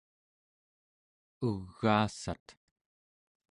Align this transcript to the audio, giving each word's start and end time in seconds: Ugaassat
Ugaassat 1.47 2.47